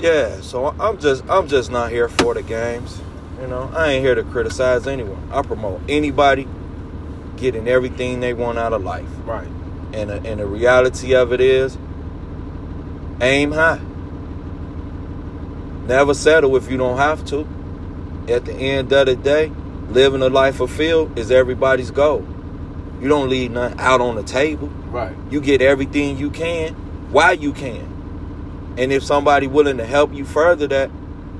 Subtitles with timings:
[0.00, 3.00] Yeah, so I'm just I'm just not here for the games.
[3.38, 5.30] You know, I ain't here to criticize anyone.
[5.30, 6.48] I promote anybody
[7.36, 9.08] getting everything they want out of life.
[9.24, 9.48] Right.
[9.92, 11.76] And the, and the reality of it is,
[13.20, 13.80] aim high.
[15.86, 17.46] Never settle if you don't have to.
[18.28, 19.52] At the end of the day,
[19.88, 22.26] living a life fulfilled is everybody's goal.
[23.00, 24.68] You don't leave nothing out on the table.
[24.68, 25.14] Right.
[25.30, 26.74] You get everything you can
[27.10, 27.99] while you can.
[28.76, 30.88] And if somebody willing to help you further that,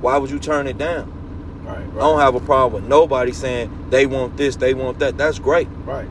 [0.01, 1.63] why would you turn it down?
[1.63, 1.77] Right.
[1.77, 1.97] right.
[1.97, 5.17] I don't have a problem with nobody saying they want this, they want that.
[5.17, 5.67] That's great.
[5.85, 6.09] Right.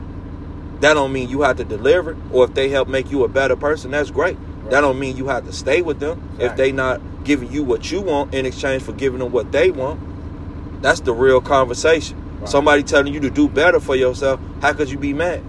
[0.81, 3.55] That don't mean you have to deliver, or if they help make you a better
[3.55, 4.37] person, that's great.
[4.37, 4.71] Right.
[4.71, 7.91] That don't mean you have to stay with them if they not giving you what
[7.91, 9.99] you want in exchange for giving them what they want.
[10.81, 12.17] That's the real conversation.
[12.39, 12.49] Right.
[12.49, 15.43] Somebody telling you to do better for yourself, how could you be mad?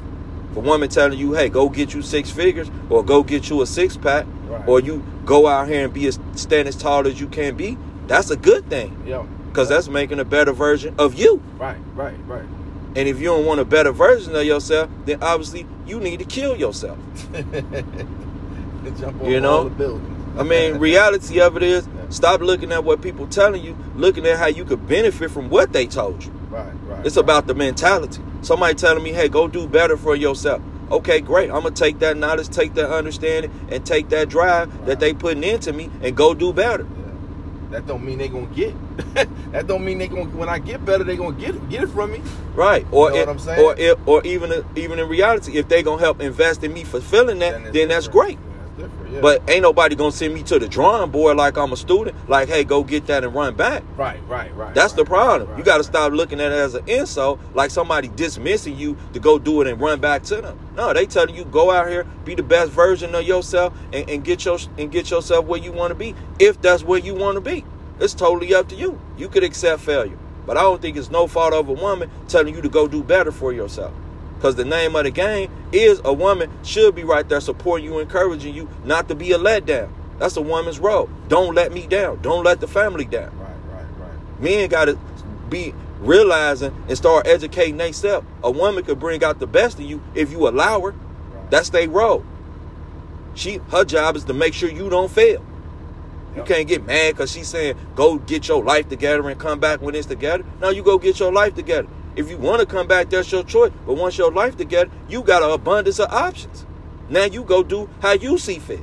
[0.50, 3.62] If a woman telling you, hey, go get you six figures, or go get you
[3.62, 4.68] a six pack, Right.
[4.68, 7.78] or you go out here and be as stand as tall as you can be,
[8.06, 9.02] that's a good thing.
[9.06, 9.26] Yeah.
[9.48, 11.42] Because that's making a better version of you.
[11.58, 11.78] Right.
[11.94, 12.16] Right.
[12.26, 12.44] Right.
[12.94, 16.24] And if you don't want a better version of yourself, then obviously you need to
[16.24, 16.98] kill yourself.
[18.98, 19.70] Jump You know?
[20.38, 24.38] I mean, reality of it is, stop looking at what people telling you, looking at
[24.38, 26.30] how you could benefit from what they told you.
[26.50, 26.72] Right.
[26.84, 27.06] Right.
[27.06, 27.24] It's right.
[27.24, 28.22] about the mentality.
[28.42, 30.60] Somebody telling me, hey, go do better for yourself.
[30.92, 31.50] Okay, great.
[31.50, 35.42] I'm gonna take that knowledge, take that understanding, and take that drive that they putting
[35.42, 36.84] into me and go do better.
[36.84, 36.98] Yeah.
[37.70, 38.74] That don't mean they gonna get.
[39.52, 40.26] that don't mean they gonna.
[40.26, 42.20] When I get better, they gonna get it, get it from me.
[42.54, 42.86] Right.
[42.90, 43.60] Or You know it- what I'm saying?
[43.64, 47.38] or it, or even even in reality, if they gonna help invest in me fulfilling
[47.38, 48.36] that, it's then that's different.
[48.36, 48.38] great.
[48.76, 49.12] Different.
[49.12, 49.20] Yeah.
[49.20, 52.16] But ain't nobody gonna send me to the drawing board like I'm a student.
[52.28, 53.82] Like, hey, go get that and run back.
[53.96, 54.74] right, right, right.
[54.74, 55.50] That's the problem.
[55.50, 55.86] right, you got to right.
[55.86, 59.66] stop looking at it as an insult, like somebody dismissing you to go do it
[59.66, 60.58] and run back to them.
[60.74, 64.24] No, they telling you go out here, be the best version of yourself, and, and
[64.24, 66.14] get your and get yourself where you want to be.
[66.38, 67.64] If that's where you want to be,
[68.00, 68.98] it's totally up to you.
[69.18, 72.54] You could accept failure, but I don't think it's no fault of a woman telling
[72.54, 73.92] you to go do better for yourself.
[74.42, 78.00] Because the name of the game is a woman should be right there supporting you,
[78.00, 79.88] encouraging you, not to be a letdown.
[80.18, 81.08] That's a woman's role.
[81.28, 82.20] Don't let me down.
[82.22, 83.30] Don't let the family down.
[83.38, 84.40] Right, right, right.
[84.40, 84.98] Men got to
[85.48, 88.26] be realizing and start educating themselves.
[88.42, 90.90] A woman could bring out the best in you if you allow her.
[90.90, 91.50] right.
[91.52, 92.24] That's their role.
[93.34, 95.40] She, her job is to make sure you don't fail.
[96.34, 99.80] You can't get mad because she's saying go get your life together and come back
[99.80, 100.44] when it's together.
[100.60, 101.86] No, you go get your life together.
[102.14, 103.72] If you want to come back, that's your choice.
[103.86, 106.66] But once your life together, you got an abundance of options.
[107.08, 108.80] Now you go do how you see fit.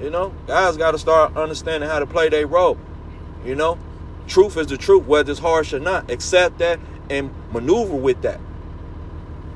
[0.00, 2.78] You know, guys got to start understanding how to play their role.
[3.44, 3.78] You know,
[4.26, 6.10] truth is the truth, whether it's harsh or not.
[6.10, 6.78] Accept that
[7.10, 8.40] and maneuver with that.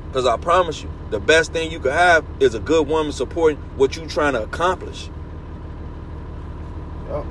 [0.09, 3.59] Because I promise you, the best thing you could have is a good woman supporting
[3.77, 5.09] what you're trying to accomplish.
[7.09, 7.25] Yep.